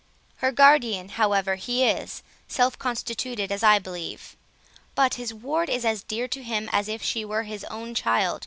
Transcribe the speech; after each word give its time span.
Her 0.37 0.51
guardian, 0.51 1.09
however, 1.09 1.53
he 1.57 1.83
is, 1.85 2.23
self 2.47 2.75
constituted 2.79 3.51
as 3.51 3.61
I 3.61 3.77
believe; 3.77 4.35
but 4.95 5.13
his 5.13 5.31
ward 5.31 5.69
is 5.69 5.85
as 5.85 6.01
dear 6.01 6.27
to 6.29 6.41
him 6.41 6.71
as 6.71 6.89
if 6.89 7.03
she 7.03 7.23
were 7.23 7.43
his 7.43 7.63
own 7.65 7.93
child. 7.93 8.39